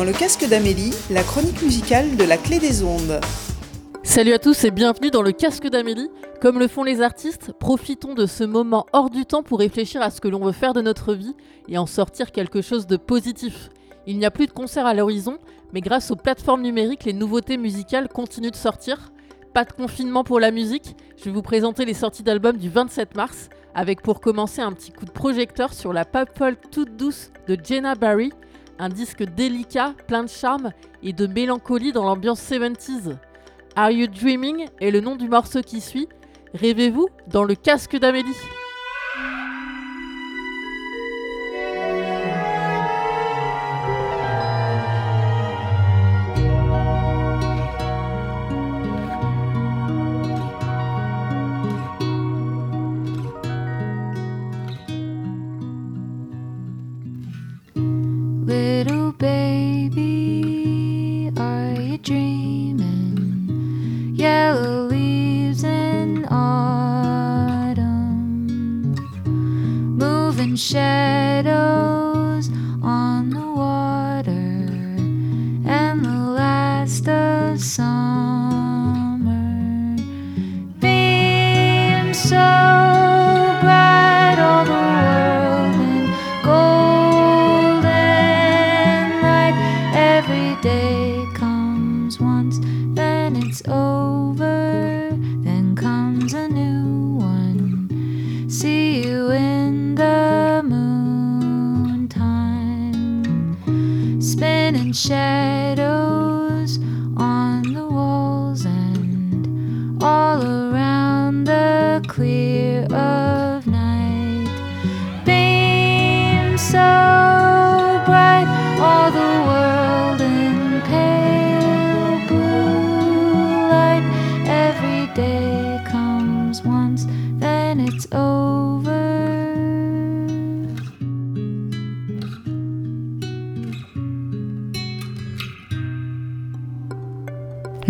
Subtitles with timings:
[0.00, 3.20] Dans le casque d'Amélie, la chronique musicale de la clé des ondes.
[4.02, 6.08] Salut à tous et bienvenue dans le casque d'Amélie.
[6.40, 10.08] Comme le font les artistes, profitons de ce moment hors du temps pour réfléchir à
[10.08, 11.34] ce que l'on veut faire de notre vie
[11.68, 13.68] et en sortir quelque chose de positif.
[14.06, 15.36] Il n'y a plus de concerts à l'horizon,
[15.74, 19.12] mais grâce aux plateformes numériques, les nouveautés musicales continuent de sortir.
[19.52, 23.16] Pas de confinement pour la musique, je vais vous présenter les sorties d'albums du 27
[23.16, 27.30] mars, avec pour commencer un petit coup de projecteur sur la pop folk toute douce
[27.46, 28.32] de Jenna Barry,
[28.80, 33.14] un disque délicat, plein de charme et de mélancolie dans l'ambiance 70s.
[33.76, 36.08] Are You Dreaming est le nom du morceau qui suit.
[36.54, 38.34] Rêvez-vous dans le casque d'Amélie?
[90.70, 91.39] Day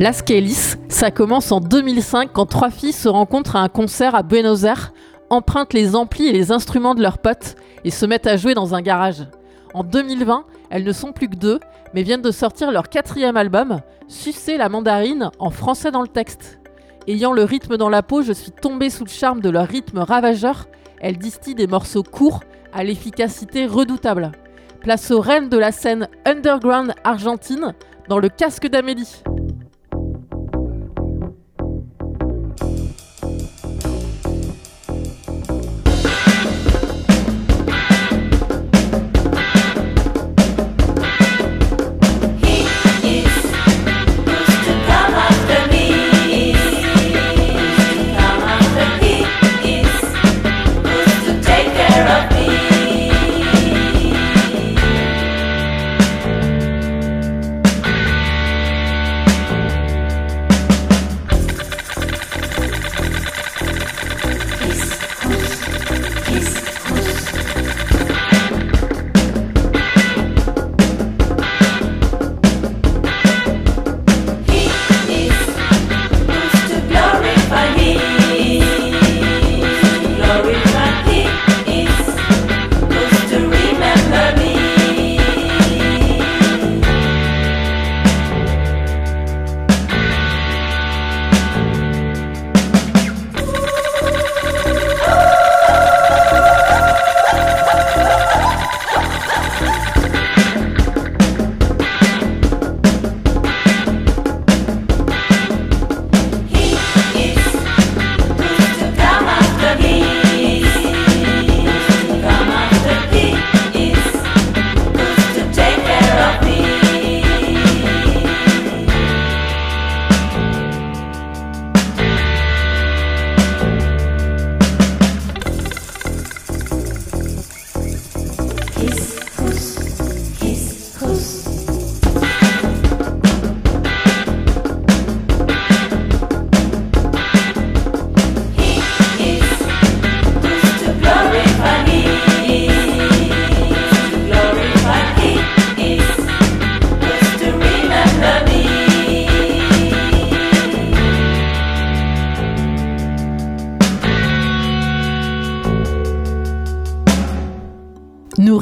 [0.01, 4.23] Las Kelis, ça commence en 2005 quand trois filles se rencontrent à un concert à
[4.23, 4.95] Buenos Aires,
[5.29, 8.75] empruntent les amplis et les instruments de leurs potes et se mettent à jouer dans
[8.75, 9.27] un garage.
[9.75, 11.61] En 2020, elles ne sont plus que deux,
[11.93, 16.61] mais viennent de sortir leur quatrième album, Sucer la mandarine, en français dans le texte.
[17.07, 19.99] Ayant le rythme dans la peau, je suis tombée sous le charme de leur rythme
[19.99, 20.67] ravageur.
[21.03, 22.41] Elles distillent des morceaux courts
[22.73, 24.33] à l'efficacité redoutable.
[24.81, 27.75] Place aux reines de la scène underground argentine
[28.09, 29.23] dans le casque d'Amélie.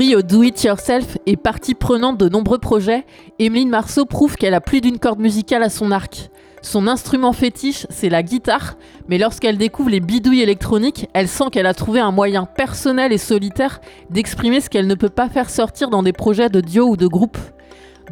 [0.01, 3.05] Au do-it-yourself et partie prenante de nombreux projets,
[3.41, 6.31] Emeline Marceau prouve qu'elle a plus d'une corde musicale à son arc.
[6.63, 8.77] Son instrument fétiche, c'est la guitare,
[9.09, 13.19] mais lorsqu'elle découvre les bidouilles électroniques, elle sent qu'elle a trouvé un moyen personnel et
[13.19, 16.97] solitaire d'exprimer ce qu'elle ne peut pas faire sortir dans des projets de duo ou
[16.97, 17.37] de groupe.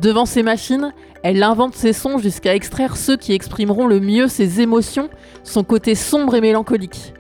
[0.03, 0.93] Devant ses machines,
[1.23, 5.09] elle invente ses sons jusqu'à extraire ceux qui exprimeront le mieux ses émotions,
[5.45, 7.15] son côté sombre et mélancolique.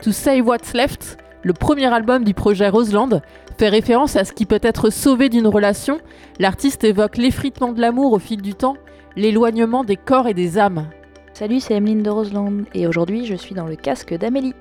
[0.00, 3.20] To Say What's Left, le premier album du projet Roseland,
[3.62, 6.00] fait référence à ce qui peut être sauvé d'une relation.
[6.40, 8.76] L'artiste évoque l'effritement de l'amour au fil du temps,
[9.14, 10.88] l'éloignement des corps et des âmes.
[11.32, 14.54] Salut, c'est Emeline de Roseland et aujourd'hui je suis dans le casque d'Amélie.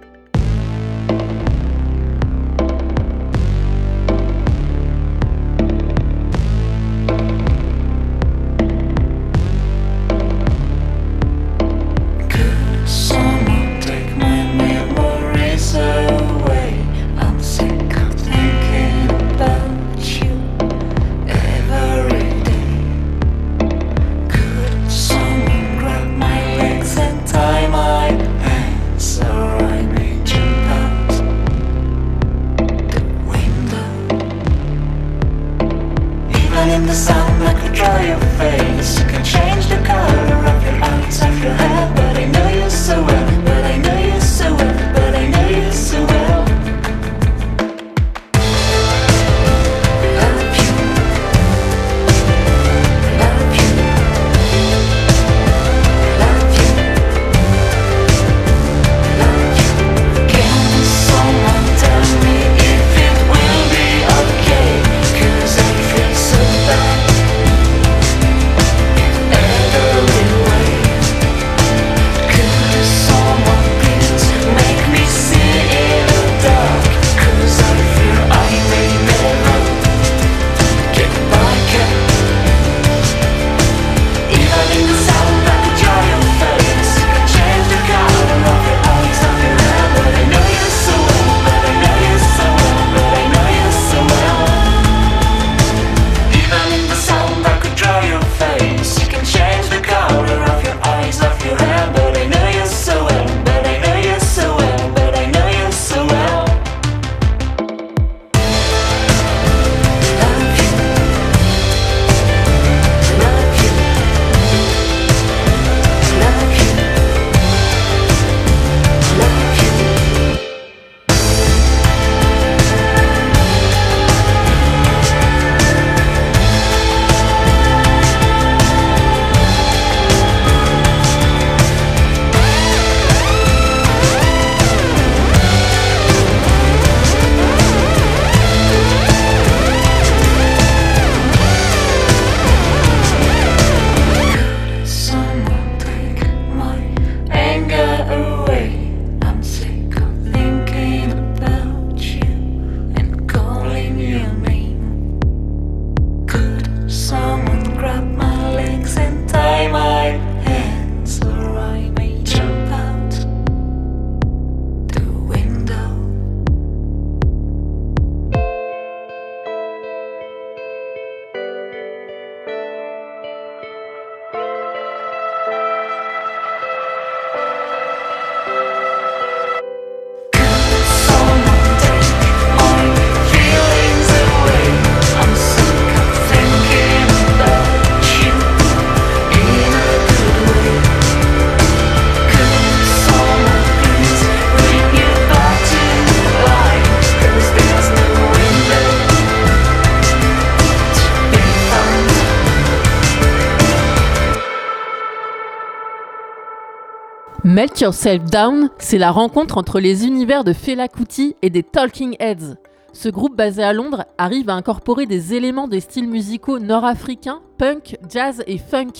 [207.52, 212.16] Melt Yourself Down, c'est la rencontre entre les univers de Fela Kuti et des Talking
[212.18, 212.56] Heads.
[212.94, 217.98] Ce groupe basé à Londres arrive à incorporer des éléments des styles musicaux nord-africains, punk,
[218.08, 218.94] jazz et funk.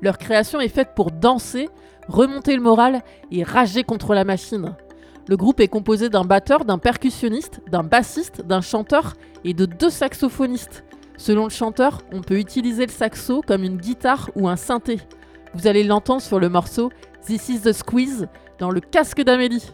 [0.00, 1.68] Leur création est faite pour danser,
[2.08, 4.74] remonter le moral et rager contre la machine.
[5.28, 9.90] Le groupe est composé d'un batteur, d'un percussionniste, d'un bassiste, d'un chanteur et de deux
[9.90, 10.82] saxophonistes.
[11.16, 14.98] Selon le chanteur, on peut utiliser le saxo comme une guitare ou un synthé.
[15.54, 16.90] Vous allez l'entendre sur le morceau
[17.26, 18.26] This is the Squeeze
[18.58, 19.72] dans le casque d'Amélie.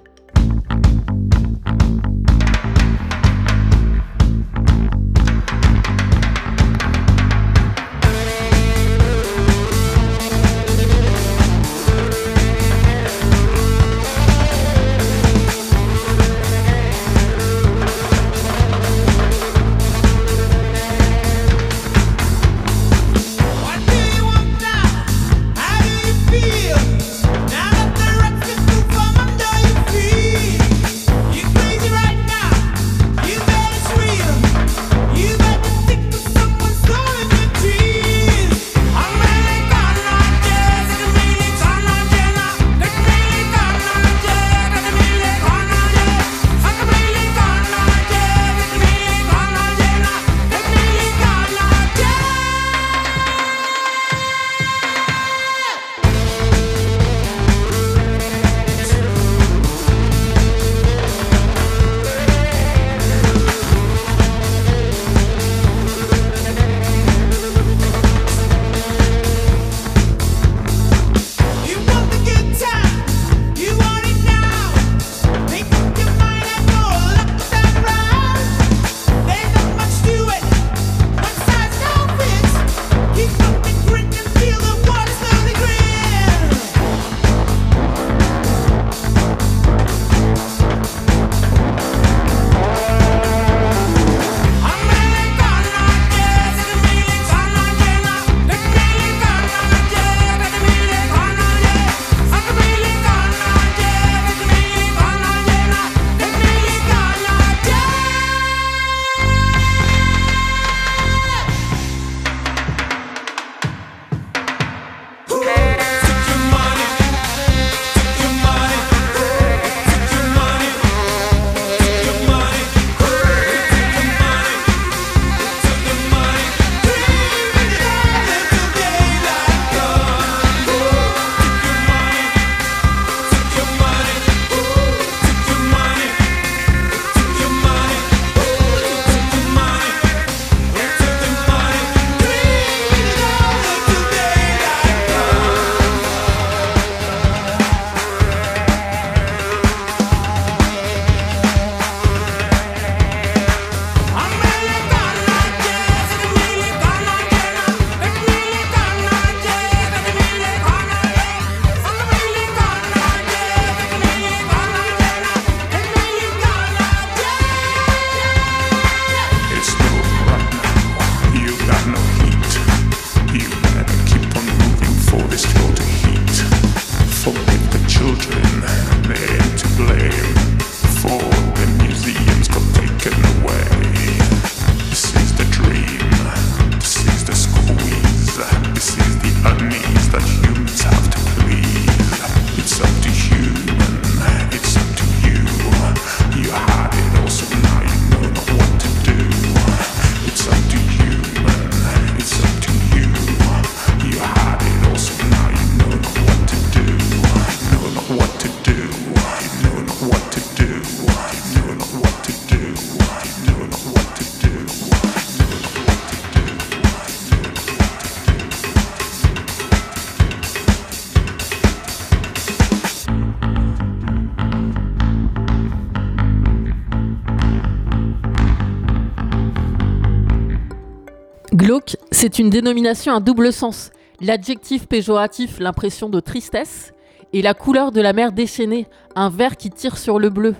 [232.29, 233.91] C'est une dénomination à double sens.
[234.21, 236.93] L'adjectif péjoratif, l'impression de tristesse,
[237.33, 240.55] et la couleur de la mer déchaînée, un vert qui tire sur le bleu.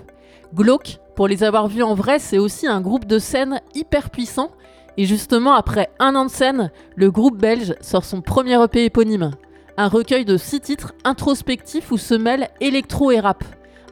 [0.55, 4.49] Glauque, pour les avoir vus en vrai, c'est aussi un groupe de scène hyper puissant.
[4.97, 9.29] Et justement, après un an de scène, le groupe belge sort son premier EP éponyme.
[9.77, 13.43] Un recueil de six titres introspectifs où se mêlent électro et rap.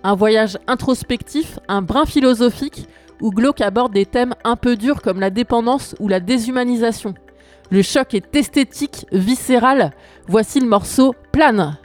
[0.04, 2.88] Un voyage introspectif, un brin philosophique,
[3.22, 7.14] où Glauque aborde des thèmes un peu durs comme la dépendance ou la déshumanisation.
[7.70, 9.94] Le choc est esthétique, viscéral.
[10.28, 11.78] Voici le morceau Plane.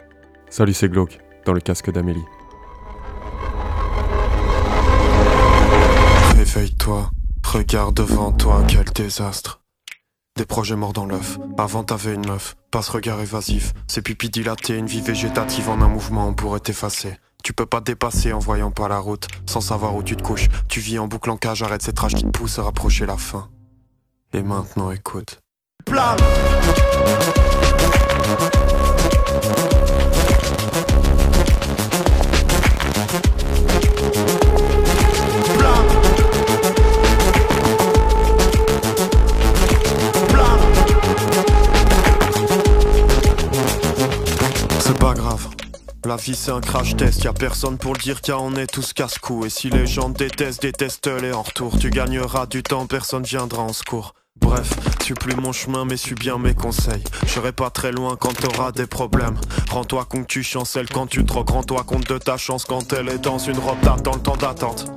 [0.48, 2.24] Salut, c'est Glauque, dans le casque d'Amélie.
[6.36, 7.10] Réveille-toi,
[7.44, 9.60] regarde devant toi, quel désastre.
[10.36, 14.30] Des projets morts dans l'œuf, avant t'avais une meuf, pas ce regard évasif, ses pupilles
[14.30, 17.18] dilatées, une vie végétative en un mouvement, on pourrait t'effacer.
[17.42, 20.22] Tu peux pas te dépasser en voyant pas la route, sans savoir où tu te
[20.22, 20.48] couches.
[20.68, 23.16] Tu vis en boucle en cage, arrête cette rage qui te pousse à rapprocher la
[23.16, 23.50] fin.
[24.32, 25.41] Et maintenant écoute.
[44.80, 45.48] C'est pas grave.
[46.04, 48.66] La vie c'est un crash test, y a personne pour le dire car on est
[48.66, 49.46] tous casse-cou.
[49.46, 51.78] Et si les gens te détestent, déteste-les en retour.
[51.78, 54.14] Tu gagneras du temps, personne viendra en secours.
[54.42, 54.70] Bref,
[55.02, 57.02] suis plus mon chemin mais suis bien mes conseils.
[57.26, 59.36] Je serai pas très loin quand t'auras des problèmes.
[59.70, 61.50] Rends-toi compte tu chancelles quand tu troques.
[61.50, 63.80] Rends-toi compte de ta chance quand elle est dans une robe.
[63.82, 64.92] T'attends le temps d'attente.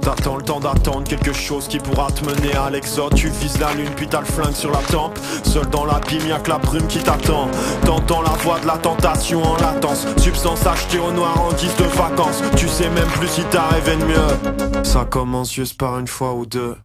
[0.00, 3.14] T'attends le temps d'attendre quelque chose qui pourra te mener à l'exode.
[3.14, 5.18] Tu vises la lune, puis t'as le flingue sur la tempe.
[5.42, 7.48] Seul dans l'abîme, y'a que la brume qui t'attend.
[7.84, 10.06] T'entends la voix de la tentation en latence.
[10.16, 12.42] Substance achetée au noir en guise de vacances.
[12.56, 14.84] Tu sais même plus si t'as rêvé de mieux.
[14.84, 16.76] Ça commence juste par une fois ou deux.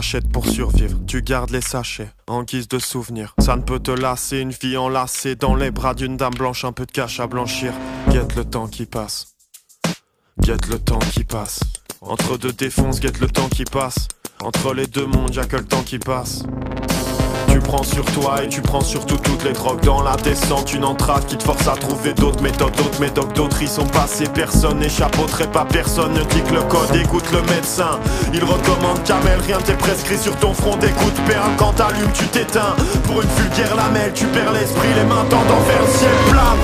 [0.00, 3.34] T'achètes pour survivre, tu gardes les sachets en guise de souvenir.
[3.38, 6.72] Ça ne peut te lasser, une vie enlacée dans les bras d'une dame blanche, un
[6.72, 7.74] peu de cash à blanchir.
[8.08, 9.34] Guette le temps qui passe,
[10.40, 11.60] guette le temps qui passe.
[12.00, 14.08] Entre deux défonces, guette le temps qui passe.
[14.42, 16.44] Entre les deux mondes, y'a que le temps qui passe.
[17.50, 20.72] Tu prends sur toi et tu prends surtout toutes les drogues dans la descente.
[20.72, 23.62] Une entrave qui te force à trouver d'autres méthodes D'autres méthodes, d'autres.
[23.62, 27.42] Y sont passés Personne n'échappe au trépas, personne ne dit que le code Écoute le
[27.42, 27.98] médecin,
[28.32, 30.76] il recommande Camel Rien t'est prescrit sur ton front.
[30.76, 32.76] D'écoute Perle quand t'allumes tu t'éteins.
[33.04, 36.54] Pour une vulgaire lamelle tu perds l'esprit Les mains tendant vers le ciel plat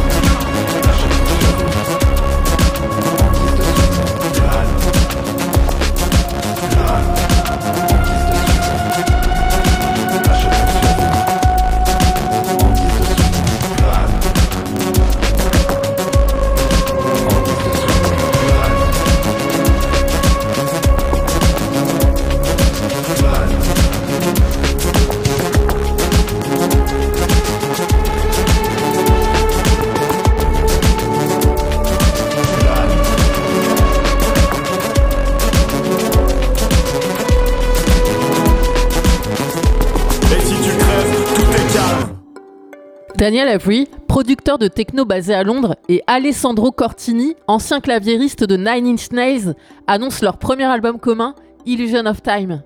[43.27, 48.87] Daniel Avery, producteur de techno basé à Londres, et Alessandro Cortini, ancien claviériste de Nine
[48.87, 49.57] Inch Nails,
[49.89, 51.35] annoncent leur premier album commun,
[51.67, 52.63] Illusion of Time.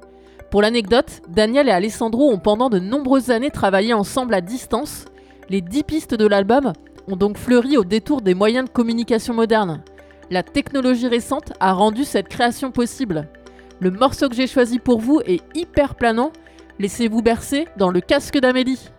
[0.50, 5.06] Pour l'anecdote, Daniel et Alessandro ont pendant de nombreuses années travaillé ensemble à distance.
[5.48, 6.74] Les 10 pistes de l'album
[7.08, 9.82] ont donc fleuri au détour des moyens de communication modernes.
[10.28, 13.28] La technologie récente a rendu cette création possible.
[13.80, 16.32] Le morceau que j'ai choisi pour vous est hyper planant.
[16.78, 18.90] Laissez-vous bercer dans le casque d'Amélie.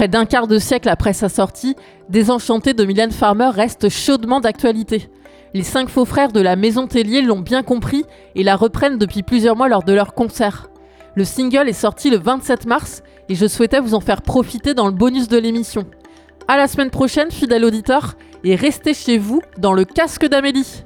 [0.00, 1.76] Près d'un quart de siècle après sa sortie,
[2.08, 5.10] Désenchanté de Mylène Farmer reste chaudement d'actualité.
[5.52, 9.22] Les cinq faux frères de la Maison Tellier l'ont bien compris et la reprennent depuis
[9.22, 10.70] plusieurs mois lors de leur concert.
[11.16, 14.86] Le single est sorti le 27 mars et je souhaitais vous en faire profiter dans
[14.86, 15.84] le bonus de l'émission.
[16.48, 20.82] À la semaine prochaine, fidèle auditeur, et restez chez vous dans le casque d'Amélie.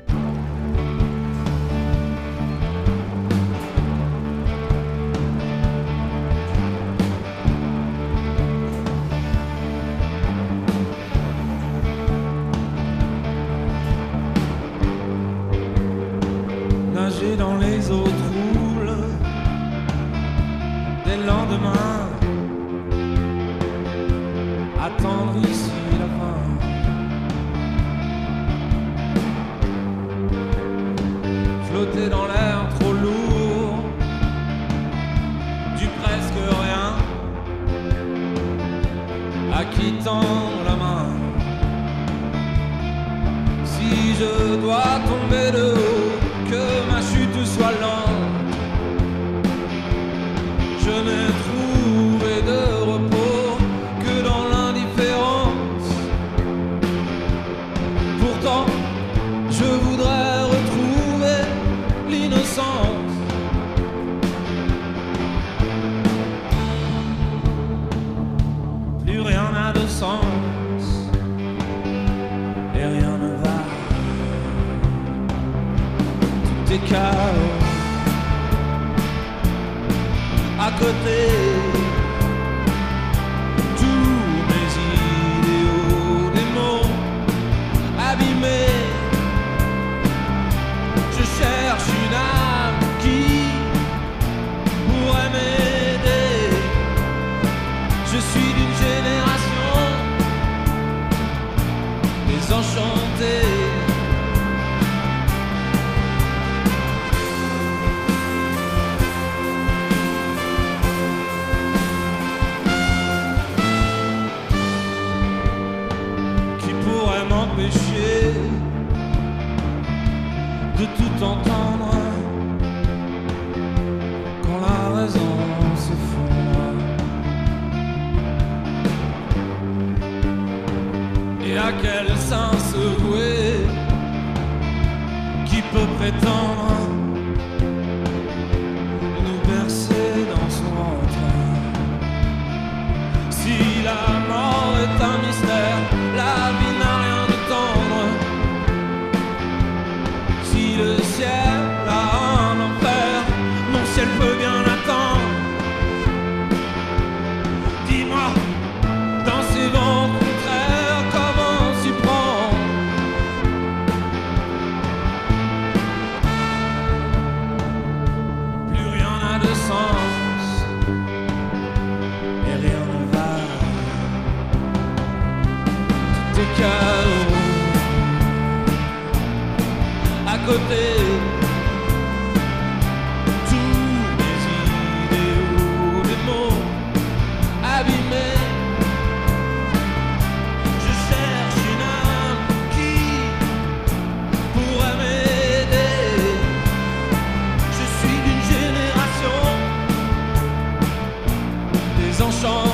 [202.41, 202.74] song.